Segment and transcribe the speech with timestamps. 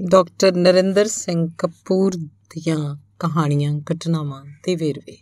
[0.00, 5.16] Doctor Narendra Singh Kapoor ਦੀਆਂ ਕਹਾਣੀਆਂ ਘਟਨਾਵਾਂ ਤੇ ਵੇਰਵੇ।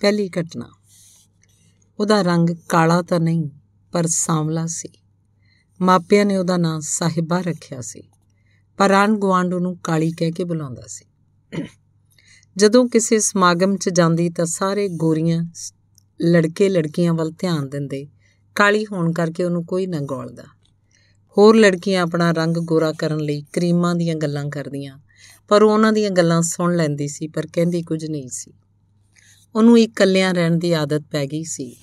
[0.00, 0.70] ਪਹਿਲੀ ਘਟਨਾ।
[2.00, 3.50] ਉਹਦਾ ਰੰਗ ਕਾਲਾ ਤਾਂ ਨਹੀਂ,
[3.92, 4.88] ਪਰ ਸਾਂਵਲਾ ਸੀ।
[5.80, 8.02] ਮਾਪਿਆਂ ਨੇ ਉਹਦਾ ਨਾਂ ਸਾਹਿਬਾ ਰੱਖਿਆ ਸੀ,
[8.76, 11.04] ਪਰ ਆਂਢ ਗੁਆਂਢ ਉਹਨੂੰ ਕਾਲੀ ਕਹਿ ਕੇ ਬੁਲਾਉਂਦਾ ਸੀ।
[12.56, 15.44] ਜਦੋਂ ਕਿਸੇ ਸਮਾਗਮ 'ਚ ਜਾਂਦੀ ਤਾਂ ਸਾਰੇ ਗੋਰੀਆਂ
[16.22, 18.08] ਲੜਕੇ ਲੜਕੀਆਂ ਵੱਲ ਧਿਆਨ ਦਿੰਦੇ।
[18.54, 20.61] ਕਾਲੀ ਹੋਣ ਕਰਕੇ ਉਹਨੂੰ ਕੋਈ ਨਾ ਗੋਲਦਾ।
[21.38, 24.98] ਹੋਰ ਲੜਕੀਆਂ ਆਪਣਾ ਰੰਗ ਗੋਰਾ ਕਰਨ ਲਈ ਕਰੀਮਾਂ ਦੀਆਂ ਗੱਲਾਂ ਕਰਦੀਆਂ।
[25.48, 28.52] ਪਰ ਉਹ ਉਹਨਾਂ ਦੀਆਂ ਗੱਲਾਂ ਸੁਣ ਲੈਂਦੀ ਸੀ, ਪਰ ਕਹਿੰਦੀ ਕੁਝ ਨਹੀਂ ਸੀ।
[29.54, 31.76] ਉਹਨੂੰ ਇਕੱਲਿਆਂ ਰਹਿਣ ਦੀ ਆਦਤ ਪੈ ਗਈ ਸੀ।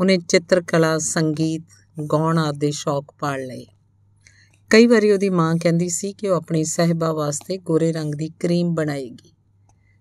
[0.00, 1.62] ਉਹਨੇ ਚਿੱਤਰਕਲਾ, ਸੰਗੀਤ,
[2.12, 3.66] ਗਾਉਣ ਆਦਿ ਦੇ ਸ਼ੌਕ ਪਾਲ ਲਏ।
[4.70, 8.74] ਕਈ ਵਾਰੀ ਉਹਦੀ ਮਾਂ ਕਹਿੰਦੀ ਸੀ ਕਿ ਉਹ ਆਪਣੀ ਸਹਿਬਾ ਵਾਸਤੇ ਗੋਰੇ ਰੰਗ ਦੀ ਕਰੀਮ
[8.74, 9.32] ਬਣਾਏਗੀ।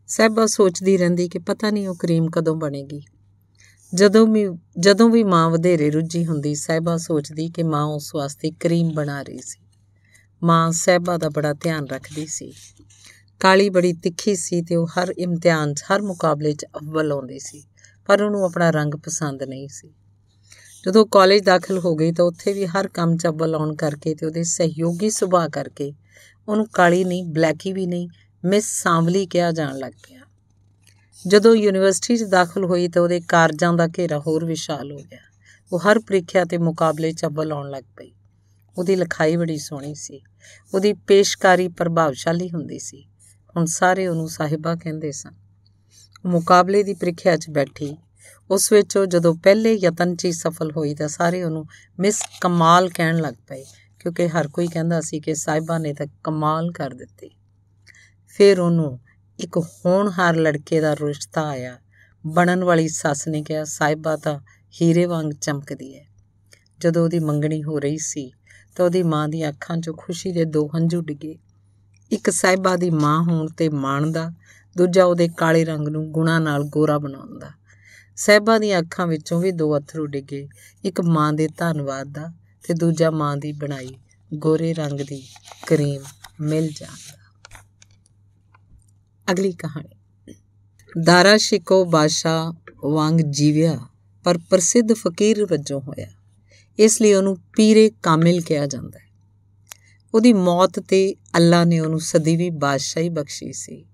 [0.07, 3.01] ਸਹਿਬਾ ਸੋਚਦੀ ਰਹਿੰਦੀ ਕਿ ਪਤਾ ਨਹੀਂ ਉਹ ਕਰੀਮ ਕਦੋਂ ਬਣੇਗੀ।
[3.95, 4.47] ਜਦੋਂ ਵੀ
[4.79, 9.37] ਜਦੋਂ ਵੀ ਮਾਂ ਵਧੇਰੇ ਰੁੱਝੀ ਹੁੰਦੀ, ਸਹਿਬਾ ਸੋਚਦੀ ਕਿ ਮਾਂ ਉਸ ਵਾਸਤੇ ਕਰੀਮ ਬਣਾ ਰਹੀ
[9.37, 9.59] ਸੀ।
[10.43, 12.53] ਮਾਂ ਸਹਿਬਾ ਦਾ ਬੜਾ ਧਿਆਨ ਰੱਖਦੀ ਸੀ।
[13.39, 17.63] ਕਾਲੀ ਬੜੀ ਤਿੱਖੀ ਸੀ ਤੇ ਉਹ ਹਰ ਇਮਤਿਹਾਨ 'ਚ, ਹਰ ਮੁਕਾਬਲੇ 'ਚ ਅਵਲ ਆਉਂਦੀ ਸੀ,
[18.07, 19.93] ਪਰ ਉਹਨੂੰ ਆਪਣਾ ਰੰਗ ਪਸੰਦ ਨਹੀਂ ਸੀ।
[20.85, 24.25] ਜਦੋਂ ਕਾਲਜ ਦਾਖਲ ਹੋ ਗਈ ਤਾਂ ਉੱਥੇ ਵੀ ਹਰ ਕੰਮ 'ਚ ਅਵਲ ਆਉਣ ਕਰਕੇ ਤੇ
[24.25, 25.93] ਉਹਦੇ ਸਹਿਯੋਗੀ ਸੁਭਾਅ ਕਰਕੇ
[26.47, 28.09] ਉਹਨੂੰ ਕਾਲੀ ਨਹੀਂ, ਬਲੈਕੀ ਵੀ ਨਹੀਂ,
[28.45, 30.20] ਮਿਸ ਸਾਂਵਲੀ ਕਿਹਾ ਜਾਣ ਲੱਗ ਪਿਆ।
[31.27, 35.19] ਜਦੋਂ ਯੂਨੀਵਰਸਿਟੀ 'ਚ ਦਾਖਲ ਹੋਈ ਤਾਂ ਉਹਦੇ ਕਾਰਜਾਂ ਦਾ ਘੇਰਾ ਹੋਰ ਵਿਸ਼ਾਲ ਹੋ ਗਿਆ।
[35.73, 38.11] ਉਹ ਹਰ ਪ੍ਰੀਖਿਆ ਤੇ ਮੁਕਾਬਲੇ 'ਚ ਅਵਲ ਆਉਣ ਲੱਗ ਪਈ।
[38.77, 40.21] ਉਹਦੀ ਲਿਖਾਈ ਬੜੀ ਸੋਹਣੀ ਸੀ।
[40.73, 43.09] ਉਹਦੀ ਪੇਸ਼ਕਾਰੀ ਪ੍ਰਭਾਵਸ਼ਾਲੀ ਹੁੰਦੀ ਸੀ।
[43.57, 45.33] ਹੁਣ ਸਾਰੇ ਉਹਨੂੰ ਸਾਹਿਬਾ ਕਹਿੰਦੇ ਸਨ।
[46.25, 47.97] ਮੁਕਾਬਲੇ ਦੀ ਪ੍ਰੀਖਿਆ 'ਚ ਬੈਠੀ।
[48.49, 51.65] ਉਸ ਵਿੱਚ ਉਹ ਜਦੋਂ ਪਹਿਲੇ ਯਤਨ 'ਚ ਹੀ ਸਫਲ ਹੋਈ ਤਾਂ ਸਾਰੇ ਉਹਨੂੰ
[51.99, 53.65] ਮਿਸ ਕਮਾਲ ਕਹਿਣ ਲੱਗ ਪਏ,
[53.99, 57.29] ਕਿਉਂਕਿ ਹਰ ਕੋਈ ਕਹਿੰਦਾ ਸੀ ਕਿ ਸਾਹਿਬਾ ਨੇ ਤਾਂ ਕਮਾਲ ਕਰ ਦਿੱਤੀ।
[58.27, 58.99] ਫਿਰ ਉਹਨੂੰ
[59.41, 61.77] ਇੱਕ ਹੋਣਹਾਰ ਲੜਕੇ ਦਾ ਰਿਸ਼ਤਾ ਆਇਆ।
[62.25, 64.39] ਬਣਨ ਵਾਲੀ ਸੱਸ ਨੇ ਕਿਹਾ, ਸਾਹਿਬਾ ਤਾਂ
[64.81, 66.05] ਹੀਰੇ ਵਾਂਗ ਚਮਕਦੀ ਹੈ
[66.79, 68.31] ਜਦੋਂ ਉਹਦੀ ਮੰਗਣੀ ਹੋ ਰਹੀ ਸੀ,
[68.75, 71.39] ਤਾਂ ਉਹਦੀ ਮਾਂ ਦੀਆਂ ਅੱਖਾਂ 'ਚੋਂ ਖੁਸ਼ੀ ਦੇ ਦੋ ਹੰਝੂ ਡਿੱਗੇ।
[72.11, 74.33] ਇੱਕ ਸਾਹਿਬਾ ਦੀ ਮਾਂ ਹੋਣ ਤੇ ਮਾਣ ਦਾ,
[74.77, 77.51] ਦੂਜਾ ਉਹਦੇ ਕਾਲੇ ਰੰਗ ਨੂੰ ਗੁਣਾ ਨਾਲ ਗੋਰਾ ਬਣਾਉਣ ਦਾ।
[78.15, 80.49] ਸਾਹਿਬਾ ਦੀਆਂ ਅੱਖਾਂ ਵਿੱਚੋਂ ਵੀ ਦੋ ਅਥਰੂ ਡਿੱਗੇ,
[80.83, 82.31] ਇੱਕ ਮਾਂ ਦੇ ਧੰਨਵਾਦ ਦਾ
[82.63, 83.97] ਤੇ ਦੂਜਾ ਮਾਂ ਦੀ ਬਣਾਈ
[84.33, 85.23] ਗੋਰੇ ਰੰਗ ਦੀ
[85.67, 86.03] ਕਰੀਮ
[86.41, 87.20] ਮਿਲ ਜਾਂਦਾ
[89.31, 90.33] ਅਗਲੀ ਕਹਾਣੀ।
[91.03, 92.53] ਦਾਰਾ ਸ਼ਿਕੋ ਬਾਦਸ਼ਾਹ
[92.85, 93.79] ਵਾਂਗ ਜੀਵਿਆ,
[94.23, 96.07] ਪਰ ਪ੍ਰਸਿੱਧ ਫਕੀਰ ਵਜੋਂ ਹੋਇਆ।
[96.79, 99.11] ਇਸ ਲਈ ਉਹਨੂੰ ਪੀਰੇ ਕਾਮਿਲ ਕਿਹਾ ਜਾਂਦਾ ਹੈ।
[100.13, 103.85] ਉਹਦੀ ਮੌਤ ਤੇ ਅੱਲਾ ਨੇ ਉਹਨੂੰ ਸਦੀਵੀ ਬਾਦਸ਼ਾਹੀ ਬਖਸ਼ੀ ਸੀ।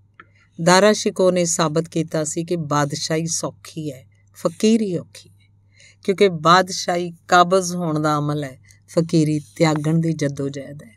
[0.63, 4.05] ਦਾਰਾ ਸ਼ਿਕੋ ਨੇ ਸਾਬਤ ਕੀਤਾ ਸੀ ਕਿ ਬਾਦਸ਼ਾਹੀ ਸੌਖੀ ਹੈ,
[4.35, 5.57] ਫਕੀਰੀ ਔਖੀ ਹੈ।
[6.03, 8.59] ਕਿਉਂਕਿ ਬਾਦਸ਼ਾਹੀ ਕਾਬਜ਼ ਹੋਣ ਦਾ ਅਮਲ ਹੈ,
[8.89, 10.97] ਫਕੀਰੀ ਤਿਆਗਣ ਦੀ ਜਦੋਜਹਿਦ ਹੈ।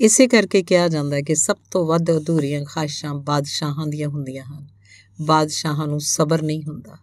[0.00, 4.66] ਇਸੇ ਕਰਕੇ ਕਿਹਾ ਜਾਂਦਾ ਹੈ ਕਿ ਸਭ ਤੋਂ ਵੱਧ ਅਧੂਰੀਆਂ ਖਾਸ਼ਾਂ ਬਾਦਸ਼ਾਹਾਂ ਦੀਆਂ ਹੁੰਦੀਆਂ ਹਨ।
[5.22, 6.98] ਬਾਦਸ਼ਾਹਾਂ ਨੂੰ ਸਬਰ ਨਹੀਂ ਹੁੰਦਾ।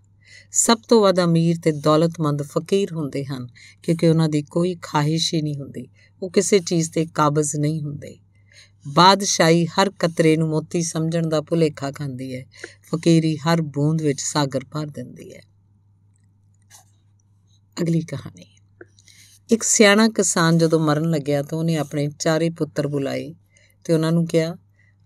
[0.51, 3.47] ਸਭ ਤੋਂ ਵੱਧ ਅਮੀਰ ਤੇ ਦੌਲਤਮੰਦ ਫਕੀਰ ਹੁੰਦੇ ਹਨ,
[3.83, 5.87] ਕਿਉਂਕਿ ਉਹਨਾਂ ਦੀ ਕੋਈ ਖਾਹਿਸ਼ ਹੀ ਨਹੀਂ ਹੁੰਦੀ।
[6.21, 8.19] ਉਹ ਕਿਸੇ ਚੀਜ਼ ਤੇ ਕਾਬਜ਼ ਨਹੀਂ ਹੁੰਦੇ।
[8.87, 12.45] ਬਾਦਸ਼ਾਹੀ ਹਰ ਕਤਰੇ ਨੂੰ ਮੋਤੀ ਸਮਝਣ ਦਾ ਭੁਲੇਖਾ ਖਾਂਦੀ ਹੈ।
[12.91, 15.41] ਫਕੀਰੀ ਹਰ ਬੂੰਦ ਵਿੱਚ ਸਾਗਰ ਭਰ ਦਿੰਦੀ ਹੈ।
[17.81, 18.45] ਅਗਲੀ ਕਹਾਣੀ।
[19.53, 23.35] ਇੱਕ ਸਿਆਣਾ ਕਿਸਾਨ ਜਦੋਂ ਮਰਨ ਲੱਗਿਆ ਤਾਂ ਉਹਨੇ ਆਪਣੇ ਚਾਰੇ ਪੁੱਤਰ ਬੁਲਾਏ
[23.83, 24.57] ਤੇ ਉਹਨਾਂ ਨੂੰ ਕਿਹਾ,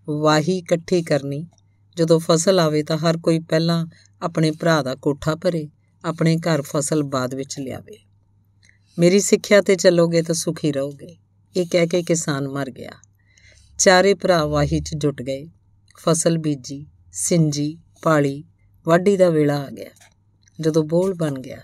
[0.08, 1.46] ਵਾਹੀ ਇਕੱਠੀ ਕਰਨੀ।
[1.96, 3.86] ਜਦੋਂ ਫਸਲ ਆਵੇ ਤਾਂ ਹਰ ਕੋਈ ਪਹਿਲਾਂ
[4.22, 5.68] ਆਪਣੇ ਭਰਾ ਦਾ ਕੋਠਾ ਭਰੇ,
[6.04, 7.98] ਆਪਣੇ ਘਰ ਫਸਲ ਬਾਅਦ ਵਿੱਚ ਲਿਆਵੇ।
[8.98, 11.16] ਮੇਰੀ ਸਿੱਖਿਆ ਤੇ ਚੱਲੋਗੇ ਤਾਂ ਸੁਖੀ ਰਹੋਗੇ।
[11.56, 12.92] ਇਹ ਕਹਿ ਕੇ ਕਿਸਾਨ ਮਰ ਗਿਆ।
[13.78, 15.48] ਚਾਰੇ ਭਰਾ ਵਾਹੀ 'ਚ ਜੁਟ ਗਏ।
[15.96, 18.44] ਫਸਲ ਬੀਜੀ, ਸਿੰਜੀ, ਪਾਲੀ,
[18.86, 19.90] ਵਾਢੀ ਦਾ ਵੇਲਾ ਆ ਗਿਆ।
[20.60, 21.58] ਜਦੋਂ ਬੋਲ ਬਣ ਗਿਆ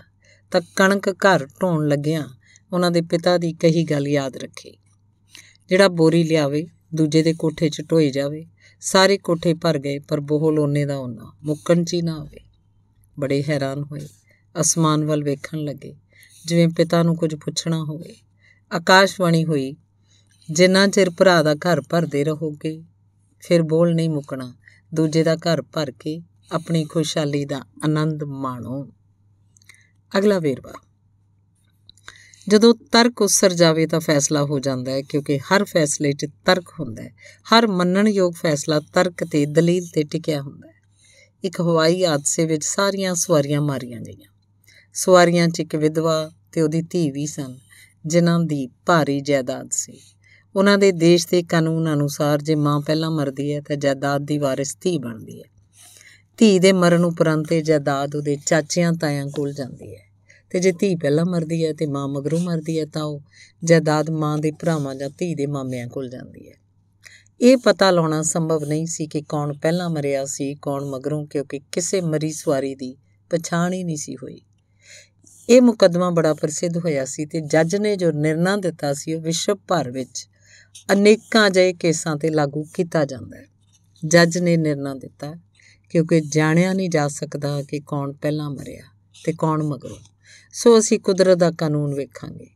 [0.51, 2.27] ਤਾਂ ਕਣਕ ਘਰ ਢੋਣ ਲੱਗਿਆ
[2.73, 4.77] ਉਹਨਾਂ ਦੇ ਪਿਤਾ ਦੀ ਕਹੀ ਗੱਲ ਯਾਦ ਰੱਖੀ।
[5.69, 8.45] ਜਿਹੜਾ ਬੋਰੀ ਲਿਆਵੇ, ਦੂਜੇ ਦੇ ਕੋਠੇ 'ਚ ਢੋਈ ਜਾਵੇ,
[8.79, 12.39] ਸਾਰੇ ਕੋਠੇ ਭਰ ਗਏ, ਪਰ ਬੋਹਲ ਉਹਨੇ ਦਾ ਉਹਨਾਂ ਮੁੱਕਣ 'ਚ ਹੀ ਨਾ ਆਵੇ।
[13.19, 14.07] ਬੜੇ ਹੈਰਾਨ ਹੋਏ,
[14.61, 15.95] ਅਸਮਾਨ ਵੱਲ ਵੇਖਣ ਲੱਗੇ,
[16.45, 18.15] ਜਿਵੇਂ ਪਿਤਾ ਨੂੰ ਕੁਝ ਪੁੱਛਣਾ ਹੋਵੇ।
[18.71, 19.75] ਆਕਾਸ਼ਵਾਣੀ ਹੋਈ,
[20.51, 22.83] ਜਿੰਨਾ ਚਿਰ ਭਰਾ ਦਾ ਘਰ ਭਰਦੇ ਰਹੋਗੇ,
[23.41, 24.53] ਫਿਰ ਬੋਲ ਨਹੀਂ ਮੁੱਕਣਾ।
[24.93, 26.21] ਦੂਜੇ ਦਾ ਘਰ ਭਰ ਕੇ
[26.51, 28.89] ਆਪਣੀ ਖੁਸ਼ਹਾਲੀ ਦਾ ਆਨੰਦ ਮਾਣੋ।
[30.17, 30.84] ਅਗਲਾ ਵੇਰਵਾ।
[32.49, 37.03] ਜਦੋਂ ਤਰਕ ਉਸਰ ਜਾਵੇ ਤਾਂ ਫੈਸਲਾ ਹੋ ਜਾਂਦਾ ਹੈ, ਕਿਉਂਕਿ ਹਰ ਫੈਸਲੇ 'ਚ ਤਰਕ ਹੁੰਦਾ
[37.03, 37.13] ਹੈ।
[37.53, 40.73] ਹਰ ਮੰਨਣਯੋਗ ਫੈਸਲਾ ਤਰਕ ਤੇ ਦਲੀਲ ਤੇ ਟਿਕਿਆ ਹੁੰਦਾ ਹੈ।
[41.43, 44.33] ਇੱਕ ਹਵਾਈ ਹਾਦਸੇ ਵਿੱਚ ਸਾਰੀਆਂ ਸਵਾਰੀਆਂ ਮਾਰੀਆਂ ਗਈਆਂ।
[44.93, 47.57] ਸਵਾਰੀਆਂ 'ਚ ਇੱਕ ਵਿਧਵਾ ਤੇ ਉਹਦੀ ਧੀ ਵੀ ਸਨ,
[48.05, 49.99] ਜਿਨ੍ਹਾਂ ਦੀ ਭਾਰੀ ਜਾਇਦਾਦ ਸੀ।
[50.55, 54.77] ਉਹਨਾਂ ਦੇ ਦੇਸ਼ ਦੇ ਕਾਨੂੰਨ ਅਨੁਸਾਰ ਜੇ ਮਾਂ ਪਹਿਲਾਂ ਮਰਦੀ ਹੈ ਤਾਂ ਜਾਇਦਾਦ ਦੀ ਵਾਰਿਸ
[54.81, 55.49] ਧੀ ਬਣਦੀ ਹੈ।
[56.37, 60.04] ਧੀ ਦੇ ਮਰਨ ਉਪਰੰਤ ਇਹ ਜਾਇਦਾਦ ਉਹਦੇ ਚਾਚਿਆਂ ਤਾਇਆਂ ਕੋਲ ਜਾਂਦੀ ਹੈ।
[60.49, 63.21] ਤੇ ਜੇ ਧੀ ਪਹਿਲਾਂ ਮਰਦੀ ਹੈ ਤੇ ਮਾਂ ਮਗਰੋਂ ਮਰਦੀ ਹੈ, ਤਾਂ ਉਹ
[63.63, 66.55] ਜਾਇਦਾਦ ਮਾਂ ਦੇ ਭਰਾਵਾਂ ਜਾਂ ਧੀ ਦੇ ਮਾਮਿਆਂ ਕੋਲ ਜਾਂਦੀ ਹੈ।
[67.41, 72.01] ਇਹ ਪਤਾ ਲਾਉਣਾ ਸੰਭਵ ਨਹੀਂ ਸੀ ਕਿ ਕੌਣ ਪਹਿਲਾਂ ਮਰਿਆ ਸੀ, ਕੌਣ ਮਗਰੋਂ, ਕਿਉਂਕਿ ਕਿਸੇ
[72.01, 72.97] ਮਰੀ ਸਵਾਰੀ ਦੀ
[73.29, 74.41] ਪਛਾਣ ਹੀ ਨਹੀਂ ਸੀ ਹੋਈ।
[75.49, 79.55] ਇਹ ਮੁਕੱਦਮਾ ਬੜਾ ਪ੍ਰਸਿੱਧ ਹੋਇਆ ਸੀ ਤੇ ਜੱਜ ਨੇ ਜੋ ਨਿਰਣਾ ਦਿੱਤਾ ਸੀ, ਉਹ ਵਿਸ਼ਵ
[79.67, 80.27] ਭਰ ਵਿੱਚ
[80.93, 83.45] ਅਨੇਕਾਂ ਅਜਿਹੇ ਕੇਸਾਂ ਤੇ ਲਾਗੂ ਕੀਤਾ ਜਾਂਦਾ ਹੈ।
[84.05, 85.35] ਜੱਜ ਨੇ ਨਿਰਣਾ ਦਿੱਤਾ,
[85.89, 88.83] ਕਿਉਂਕਿ ਜਾਣਿਆ ਨਹੀਂ ਜਾ ਸਕਦਾ ਕਿ ਕੌਣ ਪਹਿਲਾਂ ਮਰਿਆ
[89.25, 90.14] ਤੇ ਕੌਣ ਮਗਰੋਂ।
[90.53, 92.47] ਸੋ ਅਸੀਂ ਕੁਦਰਤ ਦਾ ਕਾਨੂੰਨ ਵੇਖਾਂਗੇ।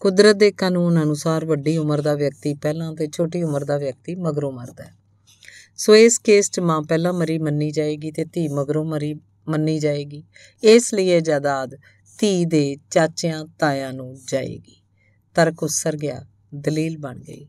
[0.00, 4.52] ਕੁਦਰਤ ਦੇ ਕਾਨੂੰਨ ਅਨੁਸਾਰ ਵੱਡੀ ਉਮਰ ਦਾ ਵਿਅਕਤੀ ਪਹਿਲਾਂ ਤੇ ਛੋਟੀ ਉਮਰ ਦਾ ਵਿਅਕਤੀ ਮਗਰੋਂ
[4.52, 4.94] ਮਰਦਾ ਹੈ।
[5.76, 9.14] ਸੋ ਇਸ ਕੇਸ 'ਚ ਮਾਂ ਪਹਿਲਾਂ ਮਰੀ ਮੰਨੀ ਜਾਏਗੀ ਤੇ ਧੀ ਮਗਰੋਂ ਮਰੀ
[9.48, 10.24] ਮੰਨੀ ਜਾਏਗੀ।
[10.62, 11.76] ਇਸ ਲਈ ਇਹ ਜਾਇਦਾਦ
[12.18, 14.82] ਧੀ ਦੇ ਚਾਚਿਆਂ ਤਾਇਆਂ ਨੂੰ ਜਾਏਗੀ।
[15.34, 17.48] ਤਰਕ ਉਸਰ ਗਿਆ, ਦਲੀਲ ਬਣ ਗਈ,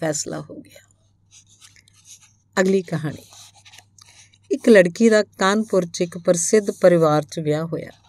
[0.00, 0.88] ਫੈਸਲਾ ਹੋ ਗਿਆ।
[2.60, 3.24] ਅਗਲੀ ਕਹਾਣੀ।
[4.50, 8.01] ਇੱਕ ਲੜਕੀ ਦਾ ਕਾਨਪੁਰ 'ਚ ਇੱਕ ਪ੍ਰਸਿੱਧ ਪਰਿਵਾਰ 'ਚ ਵਿਆਹ ਹੋਇਆ।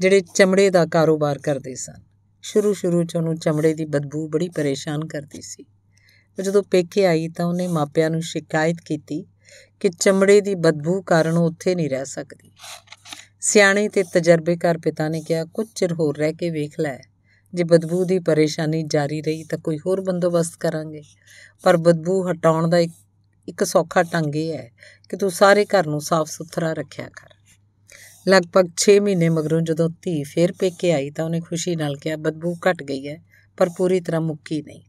[0.00, 2.02] ਜਿਹੜੇ ਚਮੜੇ ਦਾ ਕਾਰੋਬਾਰ ਕਰਦੇ ਸਨ।
[2.42, 5.64] ਸ਼ੁਰੂ ਸ਼ੁਰੂ 'ਚ ਉਹਨੂੰ ਚਮੜੇ ਦੀ ਬਦਬੂ ਬੜੀ ਪਰੇਸ਼ਾਨ ਕਰਦੀ ਸੀ।
[6.42, 9.26] ਜਦੋਂ ਪੇਕੇ ਆਈ ਤਾਂ ਉਹਨੇ ਮਾਪਿਆਂ ਨੂੰ ਸ਼ਿਕਾਇਤ ਕੀਤੀ
[9.80, 12.50] ਕਿ ਚਮੜੇ ਦੀ ਬਦਬੂ ਕਾਰਨ ਉਹ ਉੱਥੇ ਨਹੀਂ ਰਹਿ ਸਕਦੀ।
[13.40, 16.98] ਸਿਆਣੇ ਤੇ ਤਜਰਬੇਕਾਰ ਪਿਤਾ ਨੇ ਕਿਹਾ, ਕੁਝ ਚਿਰ ਹੋਰ ਰਹਿ ਕੇ ਵੇਖ ਲੈ।
[17.54, 21.02] ਜੇ ਬਦਬੂ ਦੀ ਪਰੇਸ਼ਾਨੀ ਜਾਰੀ ਰਹੀ ਤਾਂ ਕੋਈ ਹੋਰ ਬੰਦੋਬਸਤ ਕਰਾਂਗੇ।
[21.62, 22.92] ਪਰ ਬਦਬੂ ਹਟਾਉਣ ਦਾ ਇੱਕ
[23.48, 24.70] ਇੱਕ ਸੌਖਾ ਢੰਗ ਇਹ ਹੈ
[25.08, 27.34] ਕਿ ਤੂੰ ਸਾਰੇ ਘਰ ਨੂੰ ਸਾਫ਼ ਸੁਥਰਾ ਰੱਖਿਆ ਕਰ।
[28.30, 32.56] ਲਗਭਗ 6 ਮਹੀਨੇ ਮਗਰੋਂ ਜਦੋਂ ਧੀ ਫੇਰ ਪੇਕੇ ਆਈ ਤਾਂ ਉਹਨੇ ਖੁਸ਼ੀ ਨਾਲ ਕਿਹਾ, ਬਦਬੂ,
[32.66, 33.16] ਘਟ ਗਈ ਹੈ
[33.58, 34.80] ਪਰ ਪੂਰੀ ਤਰ੍ਹਾਂ ਮੁੱਕੀ ਨਹੀਂ।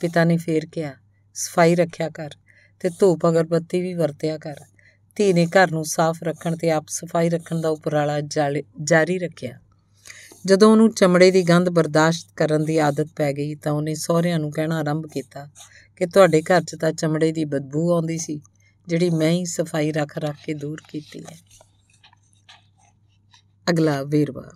[0.00, 0.92] ਪਿਤਾ ਨੇ ਫੇਰ ਕਿਹਾ,
[1.34, 2.30] ਸਫ਼ਾਈ ਰੱਖਿਆ ਕਰ
[2.80, 4.60] ਤੇ ਧੂਪ, ਅਗਰਬੱਤੀ ਵੀ ਵਰਤਿਆ ਕਰ।
[5.16, 8.20] ਧੀ ਨੇ ਘਰ ਨੂੰ ਸਾਫ਼ ਰੱਖਣ ਤੇ ਆਪ ਸਫ਼ਾਈ ਰੱਖਣ ਦਾ ਉਪਰਾਲਾ
[8.82, 9.58] ਜਾਰੀ ਰੱਖਿਆ।
[10.46, 14.50] ਜਦੋਂ ਉਹਨੂੰ ਚਮੜੇ ਦੀ ਗੰਧ ਬਰਦਾਸ਼ਤ ਕਰਨ ਦੀ ਆਦਤ ਪੈ ਗਈ ਤਾਂ ਉਹਨੇ ਸਹੁਰਿਆਂ ਨੂੰ
[14.50, 15.48] ਕਹਿਣਾ ਆਰੰਭ ਕੀਤਾ
[15.96, 18.40] ਕਿ, ਤੁਹਾਡੇ ਘਰ 'ਚ ਤਾਂ ਚਮੜੇ ਦੀ ਬਦਬੂ ਆਉਂਦੀ ਸੀ,
[18.88, 21.61] ਜਿਹੜੀ ਮੈਂ ਹੀ ਸਫ਼ਾਈ ਰੱਖ ਰੱਖ ਕੇ ਦੂਰ ਕੀਤੀ ਹੈ
[23.70, 24.50] ਅਗਲਾ ਵੇਰਵਾ।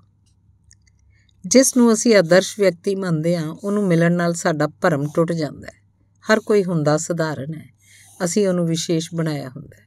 [1.46, 5.82] ਜਿਸ ਨੂੰ ਅਸੀਂ ਆਦਰਸ਼ ਵਿਅਕਤੀ ਮੰਨਦੇ ਹਾਂ, ਉਹਨੂੰ ਮਿਲਣ ਨਾਲ ਸਾਡਾ ਭਰਮ ਟੁੱਟ ਜਾਂਦਾ ਹੈ।
[6.32, 7.66] ਹਰ ਕੋਈ ਹੁੰਦਾ ਸਧਾਰਨ ਹੈ।
[8.24, 9.86] ਅਸੀਂ ਉਹਨੂੰ ਵਿਸ਼ੇਸ਼ ਬਣਾਇਆ ਹੁੰਦਾ ਹੈ।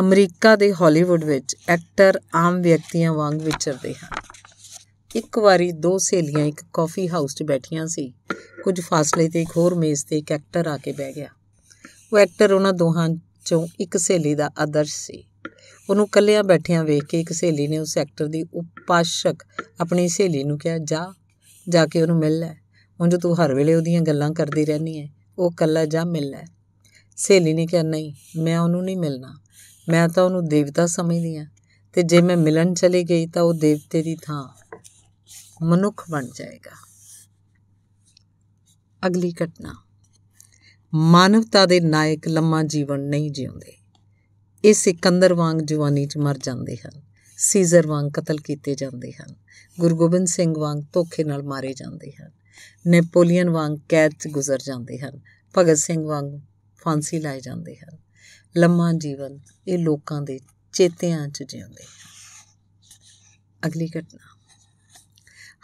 [0.00, 4.08] ਅਮਰੀਕਾ ਦੇ ਹਾਲੀਵੁੱਡ ਵਿੱਚ ਐਕਟਰ ਆਮ ਵਿਅਕਤੀਆਂ ਵਾਂਗ ਵਿਚਰਦੇ ਹਨ।
[5.16, 8.14] ਇੱਕ ਵਾਰੀ ਦੋ ਸਹੇਲੀਆਂ ਇੱਕ ਕਾਫੀ ਹਾਊਸ 'ਚ ਬੈਠੀਆਂ ਸੀ।
[8.64, 11.28] ਕੁਝ ਫਾਸਲੇ ਤੇ ਇੱਕ ਹੋਰ ਮੇਜ਼ ਤੇ ਇੱਕ ਐਕਟਰ ਆ ਕੇ ਬਹਿ ਗਿਆ।
[12.12, 15.24] ਉਹ ਐਕਟਰ ਉਹਨਾਂ ਦੋਹਾਂ 'ਚੋਂ ਇੱਕ ਸਹੇਲੀ ਦਾ ਆਦਰਸ਼ ਸੀ।
[15.90, 19.34] ਉਹਨੂੰ ਕੱਲਿਆਂ ਬੈਠਿਆਂ ਵੇਖ ਕੇ ਇੱਕ ਸਹੇਲੀ ਨੇ ਉਸ ਐਕਟਰ ਦੀ ਉਪਾਸ਼ਕ
[19.80, 21.14] ਆਪਣੀ ਸਹੇਲੀ ਨੂੰ ਕਿਹਾ, ਜਾ
[21.68, 22.54] ਜਾ ਕੇ ਉਹਨੂੰ ਮਿਲ ਲੈ।
[23.00, 25.08] ਉਂਝ ਤੂੰ ਹਰ ਵੇਲੇ ਉਹਦੀਆਂ ਗੱਲਾਂ ਕਰਦੀ ਰਹਿਨੀ ਹੈ
[25.38, 26.44] ਉਹ ਕੱਲਾ ਜਾ ਮਿਲ ਲੈ।
[27.16, 29.38] ਸਹੇਲੀ ਨੇ ਕਿਹਾ, ਨਹੀਂ, ਮੈਂ ਉਹਨੂੰ ਨਹੀਂ ਮਿਲਣਾ।
[29.88, 31.46] ਮੈਂ ਤਾਂ ਉਹਨੂੰ ਦੇਵਤਾ ਸਮਝਦੀ ਆ।
[31.92, 34.48] ਤੇ ਜੇ ਮੈਂ ਮਿਲਣ ਚਲੀ ਗਈ ਤਾਂ ਉਹ ਦੇਵਤੇ ਦੀ ਥਾਂ
[35.62, 36.88] ਮਨੁੱਖ ਬਣ ਜਾਏਗਾ।
[39.06, 39.74] ਅਗਲੀ ਘਟਨਾ।
[40.94, 43.83] ਮਾਨਵਤਾ ਦੇ ਨਾਇਕ ਲੰਮਾ ਜੀਵਨ ਨਹੀਂ ਜਿਉਂਦੇ।
[44.64, 47.02] ਇਹ ਸਿਕੰਦਰ ਵਾਂਗ ਜਵਾਨੀ 'ਚ ਮਰ ਜਾਂਦੇ ਹਨ,
[47.36, 49.34] ਸੀਜ਼ਰ ਵਾਂਗ ਕਤਲ ਕੀਤੇ ਜਾਂਦੇ ਹਨ,
[49.80, 52.30] ਗੁਰੂ ਗੋਬਿੰਦ ਸਿੰਘ ਵਾਂਗ ਧੋਖੇ ਨਾਲ ਮਾਰੇ ਜਾਂਦੇ ਹਨ,
[52.86, 55.20] ਨੈਪੋਲੀਅਨ ਵਾਂਗ ਕੈਦ 'ਚ ਗੁਜ਼ਰ ਜਾਂਦੇ ਹਨ,
[55.58, 56.40] ਭਗਤ ਸਿੰਘ ਵਾਂਗ
[56.78, 57.98] ਫਾਂਸੀ ਲਾਏ ਜਾਂਦੇ ਹਨ।
[58.56, 59.38] ਲੰਮਾ ਜੀਵਨ
[59.68, 60.40] ਇਹ ਲੋਕਾਂ ਦੇ
[60.72, 61.84] ਚੇਤਿਆਂ 'ਚ ਜਿਉਂਦੇ
[63.66, 64.34] ਅਗਲੀ ਘਟਨਾ।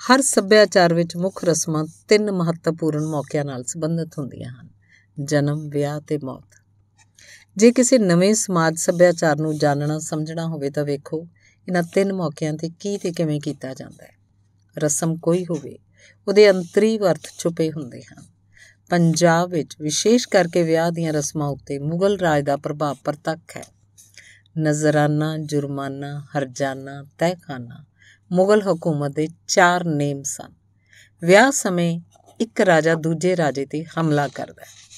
[0.01, 4.69] ਹਰ ਸੱਭਿਆਚਾਰ ਵਿੱਚ ਮੁੱਖ ਰਸਮਾਂ ਤਿੰਨ ਮਹੱਤਵਪੂਰਨ ਮੌਕਿਆਂ ਨਾਲ ਸੰਬੰਧਿਤ ਹੁੰਦੀਆਂ ਹਨ,
[5.25, 6.60] ਜਨਮ, ਵਿਆਹ ਤੇ ਮੌਤ।
[7.57, 11.29] ਜੇ ਕਿਸੇ ਨਵੇਂ ਸਮਾਜ ਸੱਭਿਆਚਾਰ ਨੂੰ ਜਾਣਨਾ, ਸਮਝਣਾ ਹੋਵੇ ਤਾਂ ਵੇਖੋ,
[11.69, 14.13] ਇਹਨਾਂ ਤਿੰਨ ਮੌਕਿਆਂ ਤੇ ਕੀ ਤੇ ਕਿਵੇਂ ਕੀਤਾ ਜਾਂਦਾ ਹੈ।
[14.79, 15.79] ਰਸਮ ਕੋਈ ਹੋਵੇ,
[16.29, 18.25] ਉਹਦੇ ਅੰਤਰੀ ਅਰਥ ਛੁਪੇ ਹੁੰਦੇ ਹਨ।
[18.91, 23.65] ਪੰਜਾਬ ਵਿੱਚ ਵਿਸ਼ੇਸ਼ ਕਰਕੇ ਵਿਆਹ ਦੀਆਂ ਰਸਮਾਂ ਉੱਤੇ ਮੁਗਲ ਰਾਜ ਦਾ ਪ੍ਰਭਾਵ ਪ੍ਰਤੱਖ ਹੈ।
[24.59, 27.85] ਨਜ਼ਰਾਨਾ, ਜੁਰਮਾਨਾ, ਹਰਜਾਨਾ, ਤਹਿਖਾਨਾ,
[28.33, 30.53] ਮੁਗਲ ਹਕੂਮਤ ਦੇ ਚਾਰ ਨੇਮ ਸਨ।
[31.23, 32.01] ਵਿਆਹ ਸਮੇਂ
[32.41, 34.90] ਇੱਕ ਰਾਜਾ ਦੂਜੇ ਰਾਜੇ ਤੇ ਹਮਲਾ ਕਰਦਾ ਹੈ।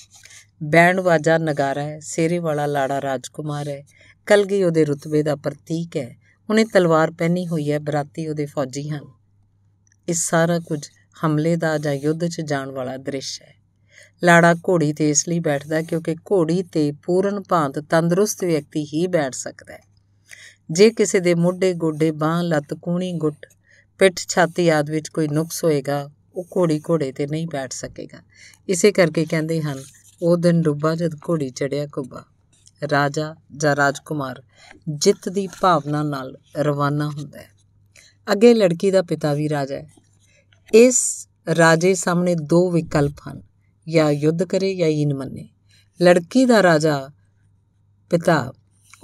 [0.65, 3.83] ਬੈਂਡ ਵਾਜਾ ਨਗਾਰਾ ਹੈ ਸੇਰੇ ਵਾਲਾ ਲਾੜਾ ਰਾਜਕੁਮਾਰ ਹੈ।
[4.27, 6.17] ਕਲਗੀ ਉਹਦੇ ਰੁਤਬੇ ਦਾ ਪ੍ਰਤੀਕ ਹੈ।
[6.51, 9.01] ਉਹਨੇ ਤਲਵਾਰ ਪਹਿਨੀ ਹੋਈ ਹੈ, ਬਰਾਤੀ ਉਹਦੇ ਫੌਜੀ ਹਨ।
[10.09, 10.81] ਇਹ ਸਾਰਾ ਕੁਝ
[11.27, 13.55] ਹਮਲੇ ਦਾ ਜਾਂ ਯੁੱਧ 'ਚ ਜਾਣ ਵਾਲਾ ਦ੍ਰਿਸ਼ ਹੈ।
[14.25, 19.35] ਲਾੜਾ ਘੋੜੀ ਤੇ ਇਸ ਲਈ ਬੈਠਦਾ ਕਿਉਂਕਿ ਘੋੜੀ ਤੇ ਪੂਰਨ ਭਾਂਤ ਤੰਦਰੁਸਤ ਵਿਅਕਤੀ ਹੀ ਬੈਠ
[19.35, 19.83] ਸਕਦਾ ਹੈ।
[20.71, 23.47] ਜੇ ਕਿਸੇ ਦੇ ਮੋਢੇ, ਗੋਡੇ, ਬਾਹ, ਲੱਤ, ਕੂਣੀ, ਗੁੱਟ,
[23.99, 28.19] ਪਿੱਠ, ਛਾਤੀ ਆਦ ਵਿੱਚ ਕੋਈ ਨੁਕਸ ਹੋਏਗਾ, ਉਹ ਘੋੜੀ ਘੋੜੇ ਤੇ ਨਹੀਂ ਬੈਠ ਸਕੇਗਾ।
[28.69, 29.83] ਇਸੇ ਕਰਕੇ ਕਹਿੰਦੇ ਹਨ
[30.23, 32.25] ਉਹ ਦਿਨ ਡੁੱਬਾ ਜਦ ਘੋੜੀ ਚੜਿਆ ਕੁੱਬਾ
[32.93, 34.43] ਰਾਜਾ ਜਾਂ ਰਾਜਕੁਮਾਰ
[34.89, 37.49] ਜਿੱਤ ਦੀ ਭਾਵਨਾ ਨਾਲ ਰਵਾਨਾ ਹੁੰਦਾ ਹੈ।
[38.33, 39.89] ਅੱਗੇ ਲੜਕੀ ਦਾ ਪਿਤਾ ਵੀ ਰਾਜਾ ਹੈ।
[40.75, 43.43] ਇਸ ਰਾਜੇ ਸਾਹਮਣੇ ਦੋ ਵਿਕਲਪ ਹਨ,
[43.89, 45.49] ਜਾਂ ਯੁੱਧ ਕਰੇ ਜਾਂ ਈਨ ਮੰਨੇ।
[46.03, 47.11] ਲੜਕੀ ਦਾ ਰਾਜਾ
[48.11, 48.53] ਪਿਤਾ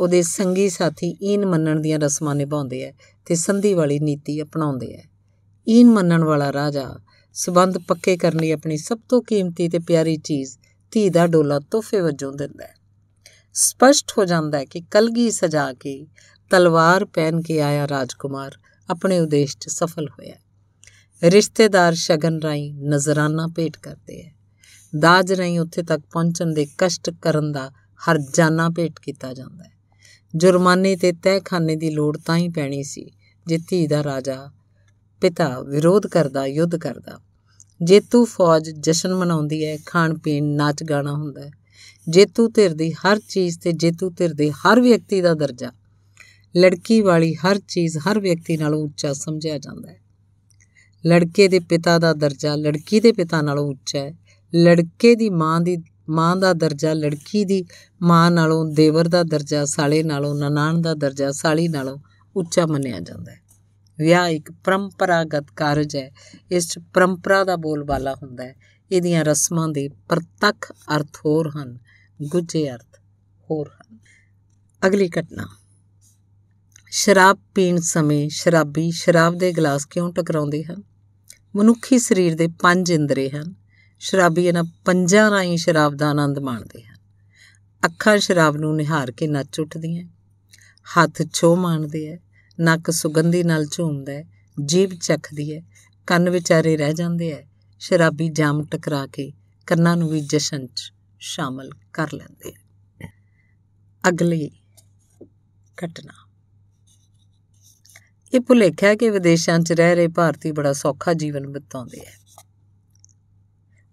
[0.01, 2.93] ਉਹਦੇ ਸੰਗੀ ਸਾਥੀ ਈਨ ਮੰਨਣ ਦੀਆਂ ਰਸਮਾਂ ਨਿਭਾਉਂਦੇ ਐ
[3.27, 5.03] ਤੇ ਸੰਧੀ ਵਾਲੀ ਨੀਤੀ ਅਪਣਾਉਂਦੇ ਐ
[5.69, 7.01] ਈਨ ਮੰਨਣ ਵਾਲਾ ਰਾਜਾ
[7.33, 10.59] ਸਬੰਧ ਪੱਕੇ ਕਰਨ ਲਈ ਆਪਣੀ ਸਭ ਤੋਂ ਕੀਮਤੀ ਤੇ ਪਿਆਰੀ ਚੀਜ਼
[10.91, 12.75] ਧੀ ਦਾ ਡੋਲਾ ਤੋਹਫੇ ਵਜੋਂ ਦਿੰਦਾ ਹੈ।
[13.53, 16.07] ਸਪਸ਼ਟ ਹੋ ਜਾਂਦਾ ਹੈ ਕਿ ਕਲਗੀ ਸਜਾ ਕੇ
[16.51, 18.59] ਤਲਵਾਰ ਪਹਿਨ ਕੇ ਆਇਆ ਰਾਜਕੁਮਾਰ
[18.91, 20.35] ਆਪਣੇ ਉਦੇਸ਼ 'ਚ ਸਫਲ ਹੋਇਆ
[21.23, 24.31] ਰਿਸ਼ਤੇਦਾਰ ਸ਼ਗਨ ਰਾਈ ਨਜ਼ਰਾਨਾ ਭੇਟ ਕਰਦੇ ਐ
[24.99, 29.73] ਦਾਜ ਰਹੀ ਉੱਥੇ ਤੱਕ ਪਹੁੰਚਣ ਦੇ ਕਸ਼ਟ ਕਰਨ ਦਾ ਹਰ ਜਾਨਾ ਭੇਟ ਕੀਤਾ ਜਾਂਦਾ ਹੈ।
[30.37, 33.11] ਜੁਰਮਾਨੇ ਤੇ ਤਹਿਖਾਨੇ ਦੀ ਲੋੜ ਤਾਂ ਹੀ ਪੈਣੀ ਸੀ
[33.47, 34.51] ਜੇ ਧੀ ਦਾ ਰਾਜਾ
[35.21, 37.21] ਪਿਤਾ ਵਿਰੋਧ ਕਰਦਾ, ਯੁੱਧ ਕਰਦਾ।
[37.83, 41.51] ਜੇਤੂ ਫੌਜ ਜਸ਼ਨ ਮਨਾਉਂਦੀ ਹੈ, ਖਾਣ ਪੀਣ, ਨਾਚ ਗਾਣਾ ਹੁੰਦਾ ਹੈ।
[42.09, 45.73] ਜੇਤੂ ਧਿਰ ਦੀ ਹਰ ਚੀਜ਼ ਤੇ ਜੇਤੂ ਧਿਰ ਦੇ ਹਰ ਵਿਅਕਤੀ ਦਾ ਦਰਜਾ।
[46.57, 50.01] ਲੜਕੀ ਵਾਲੀ ਹਰ ਚੀਜ਼ ਹਰ ਵਿਅਕਤੀ ਨਾਲੋਂ ਉੱਚਾ ਸਮਝਿਆ ਜਾਂਦਾ ਹੈ।
[51.07, 54.15] ਲੜਕੇ ਦੇ ਪਿਤਾ ਦਾ ਦਰਜਾ ਲੜਕੀ ਦੇ ਪਿਤਾ ਨਾਲੋਂ ਉੱਚਾ ਹੈ।
[54.55, 57.65] ਲੜਕੇ ਦੀ ਮਾਂ ਦੀ, ਮਾਂ ਦਾ ਦਰਜਾ ਲੜਕੀ ਦੀ
[58.03, 61.99] ਮਾਂ ਨਾਲੋਂ, ਦੇਵਰ ਦਾ ਦਰਜਾ ਸਾਲੇ ਨਾਲੋਂ, ਨਨਾਣ ਦਾ ਦਰਜਾ ਸਾਲੀ ਨਾਲੋਂ
[62.37, 63.48] ਉੱਚਾ ਮੰਨਿਆ ਜਾਂਦਾ ਹੈ।
[63.99, 66.11] ਵਿਆਹ ਇੱਕ ਪਰੰਪਰਾਗਤ ਕਾਰਜ ਹੈ।
[66.51, 68.55] ਇਸ 'ਚ ਪਰੰਪਰਾ ਦਾ ਬੋਲਬਾਲਾ ਹੁੰਦਾ ਹੈ।
[68.93, 71.79] ਇਹਦੀਆਂ ਰਸਮਾਂ ਦੇ ਪ੍ਰਤੱਖ ਅਰਥ ਹੋਰ ਹਨ,
[72.23, 73.01] ਗੁੱਝੇ ਅਰਥ
[73.51, 73.99] ਹੋਰ ਹਨ।
[74.87, 75.49] ਅਗਲੀ ਘਟਨਾ।
[76.91, 80.83] ਸ਼ਰਾਬ ਪੀਣ ਸਮੇਂ ਸ਼ਰਾਬੀ ਸ਼ਰਾਬ ਦੇ ਗਲਾਸ ਕਿਉਂ ਟਕਰਾਉਂਦੇ ਹਨ?
[81.57, 83.55] ਮਨੁੱਖੀ ਸਰੀਰ ਦੇ ਪੰਜ ਇੰਦਰੇ ਹਨ।
[83.99, 86.97] ਸ਼ਰਾਬੀ ਇਹਨਾਂ ਪੰਜਾਂ ਰਾਹੀਂ ਸ਼ਰਾਬ ਦਾ ਆਨੰਦ ਮਾਣਦੇ ਹਨ।
[87.85, 90.05] ਅੱਖਾਂ ਸ਼ਰਾਬ ਨੂੰ ਨਿਹਾਰ ਕੇ ਨੱਚ ਉੱਠਦੀਆਂ
[90.97, 92.28] ਹੱਥ ਛੋ ਮਾਣਦੇ ਹੈ
[92.61, 94.25] ਨੱਕ ਸੁਗੰਧੀ ਨਾਲ ਝੂਮਦਾ ਹੈ,
[94.65, 95.63] ਜੀਭ ਚੱਖਦੀ ਹੈ,
[96.07, 97.49] ਕੰਨ ਵਿਚਾਰੇ ਰਹਿ ਜਾਂਦੇ ਹੈ,
[97.79, 99.33] ਸ਼ਰਾਬੀ ਜਾਮ ਟਕਰਾ ਕੇ
[99.67, 102.53] ਕੰਨਾਂ ਨੂੰ ਵੀ ਜਸ਼ਨ 'ਚ ਸ਼ਾਮਲ ਕਰ ਲੈਂਦੇ
[104.09, 104.51] ਅਗਲੀ
[105.85, 106.29] ਘਟਨਾ।
[108.35, 112.11] ਇਹ ਭੁਲੇਖਾ ਕਿ ਵਿਦੇਸ਼ਾਂ 'ਚ ਰਹਿ ਰਹੇ ਭਾਰਤੀ ਬੜਾ ਸੌਖਾ ਜੀਵਨ ਬਿਤਾਉਂਦੇ ਆ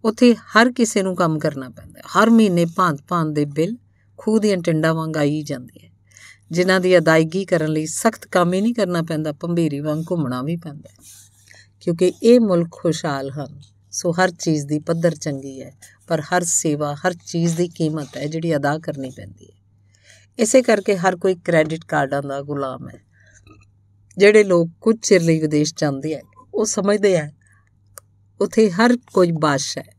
[0.03, 3.77] ਉੱਥੇ ਹਰ ਕਿਸੇ ਨੂੰ ਕੰਮ ਕਰਨਾ ਪੈਂਦਾ ਹਰ ਮਹੀਨੇ ਭਾਂਤ-ਭਾਂਤ ਦੇ ਬਿੱਲ
[4.17, 5.89] ਖੂਹ ਦੀਆਂ ਟਿੰਡਾਂ ਵਾਂਗ ਆਈ ਜਾਂਦੇ ਆ
[6.51, 10.55] ਜਿਨ੍ਹਾਂ ਦੀ ਅਦਾਇਗੀ ਕਰਨ ਲਈ ਸਖਤ ਕੰਮ ਹੀ ਨਹੀਂ ਕਰਨਾ ਪੈਂਦਾ, ਭੰਬੀਰੀ ਵਾਂਗ ਘੁੰਮਣਾ ਵੀ
[10.55, 10.89] ਪੈਂਦਾ
[11.81, 13.61] ਕਿਉਂਕਿ ਇਹ ਮੁਲਕ ਖੁਸ਼ਹਾਲ ਹਨ।
[13.91, 15.75] ਸੋ ਹਰ ਚੀਜ਼ ਦੀ ਪੱਧਰ ਚੰਗੀ ਹੈ,
[16.07, 19.55] ਪਰ ਹਰ ਸੇਵਾ, ਹਰ ਚੀਜ਼ ਦੀ ਕੀਮਤ ਹੈ ਜਿਹੜੀ ਅਦਾ ਕਰਨੀ ਪੈਂਦੀ ਹੈ।
[20.39, 22.99] ਇਸੇ ਕਰਕੇ ਹਰ ਕੋਈ ਕ੍ਰੈਡਿਟ ਕਾਰਡਾਂ ਦਾ ਗੁਲਾਮ ਹੈ।
[24.17, 26.21] ਜਿਹੜੇ ਲੋਕ ਕੁਝ ਚਿਰ ਲਈ ਵਿਦੇਸ਼ ਜਾਂਦੇ ਆ,
[26.53, 27.31] ਉਹ ਸਮਝਦੇ ਆ,
[28.41, 29.95] ਉਥੇ ਹਰ ਕੋਈ ਬਾਦਸ਼ਾਹ ਹੈ।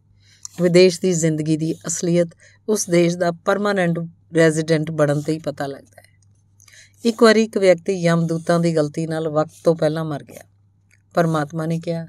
[0.63, 2.29] ਵਿਦੇਸ਼ ਦੀ ਜ਼ਿੰਦਗੀ ਦੀ ਅਸਲੀਅਤ
[2.69, 3.99] ਉਸ ਦੇਸ਼ ਦਾ ਪਰਮਾਨੈਂਟ
[4.37, 6.06] ਰੈਜ਼ੀਡੈਂਟ ਬਣਨ ਤੇ ਹੀ ਪਤਾ ਲੱਗਦਾ ਹੈ।
[7.07, 10.43] ਇੱਕ ਵਾਰੀ ਇੱਕ ਵਿਅਕਤੀ ਯਮਦੂਤਾਂ ਦੀ ਗਲਤੀ ਨਾਲ ਵਕਤ ਤੋਂ ਪਹਿਲਾਂ ਮਰ ਗਿਆ।
[11.15, 12.07] ਪਰਮਾਤਮਾ ਨੇ ਕਿਹਾ,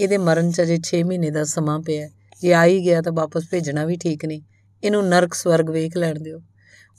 [0.00, 2.08] ਇਹਦੇ ਮਰਨ 'ਚ ਅਜੇ 6 ਮਹੀਨੇ ਦਾ ਸਮਾਂ ਪਿਆ
[2.42, 4.42] ਜੇ ਆ ਹੀ ਗਿਆ ਤਾਂ ਵਾਪਸ ਭੇਜਣਾ ਵੀ ਠੀਕ ਨਹੀਂ।
[4.84, 6.40] ਇਹਨੂੰ ਨਰਕ ਸਵਰਗ ਵੇਖ ਲੈਣ ਦਿਓ।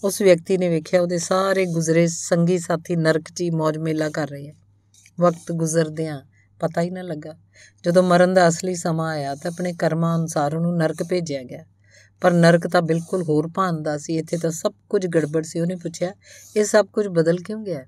[0.04, 4.28] ਉਸ ਵਿਅਕਤੀ ਨੇ ਵੇਖਿਆ, ਉਹਦੇ ਸਾਰੇ ਗੁਜ਼ਰੇ ਸੰਗੀ ਸਾਥੀ ਨਰਕ 'ਚ ਹੀ ਮौज ਮੇਲਾ ਕਰ
[4.28, 4.54] ਰਹੇ ਆ।
[5.20, 6.22] ਵਕਤ ਗੁਜ਼ਰਦਿਆਂ
[6.60, 7.36] ਪਤਾ ਹੀ ਨਾ ਲੱਗਾ।
[7.86, 11.66] ਜਦੋਂ ਮਰਨ ਦਾ ਅਸਲੀ ਸਮਾਂ ਆਇਆ ਤਾਂ ਆਪਣੇ ਕਰਮਾਂ ਅਨੁਸਾਰ ਉਹਨੂੰ ਨਰਕ ਭੇਜਿਆ ਗਿਆ।
[12.22, 16.12] ਪਰ ਨਰਕ ਤਾਂ ਬਿਲਕੁਲ ਹੋਰ ਭਾਂਦਾ ਸੀ। ਇੱਥੇ ਤਾਂ ਸਭ ਕੁਝ ਗੜਬੜ ਸੀ। ਉਹਨੇ ਪੁੱਛਿਆ,
[16.58, 17.86] ਇਹ ਸਭ ਕੁਝ ਬਦਲ ਕਿਉਂ ਗਿਆ?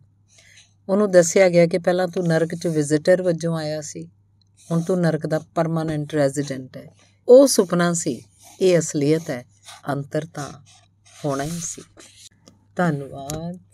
[0.89, 4.09] ਉਹਨੂੰ ਦੱਸਿਆ ਗਿਆ ਕਿ ਪਹਿਲਾਂ ਤੂੰ ਨਰਕ 'ਚ ਵਿਜ਼ਿਟਰ ਵਜੋਂ ਆਇਆ ਸੀ।
[4.71, 6.87] ਹੁਣ ਤੂੰ ਨਰਕ ਦਾ ਪਰਮਾਨੈਂਟ ਰੈਜ਼ੀਡੈਂਟ ਹੈ।
[7.27, 8.23] ਉਹ ਸੁਪਨਾ ਸੀ।
[8.61, 9.45] ਇਹ ਅਸਲੀਅਤ ਹੈ।
[9.89, 10.49] ਅੰਤਰ ਤਾਂ
[11.25, 11.81] ਹੋਣਾ ਹੀ ਸੀ।
[12.75, 13.72] ਧੰਨਵਾਦ।